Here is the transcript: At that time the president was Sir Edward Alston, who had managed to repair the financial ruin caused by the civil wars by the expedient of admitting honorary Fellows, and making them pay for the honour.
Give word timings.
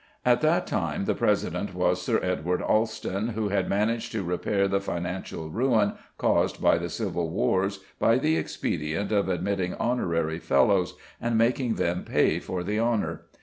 At 0.25 0.41
that 0.41 0.65
time 0.65 1.05
the 1.05 1.13
president 1.13 1.75
was 1.75 2.01
Sir 2.01 2.19
Edward 2.23 2.59
Alston, 2.59 3.27
who 3.35 3.49
had 3.49 3.69
managed 3.69 4.11
to 4.13 4.23
repair 4.23 4.67
the 4.67 4.79
financial 4.81 5.51
ruin 5.51 5.93
caused 6.17 6.59
by 6.59 6.79
the 6.79 6.89
civil 6.89 7.29
wars 7.29 7.81
by 7.99 8.17
the 8.17 8.35
expedient 8.35 9.11
of 9.11 9.29
admitting 9.29 9.75
honorary 9.75 10.39
Fellows, 10.39 10.95
and 11.21 11.37
making 11.37 11.75
them 11.75 12.03
pay 12.03 12.39
for 12.39 12.63
the 12.63 12.79
honour. 12.79 13.27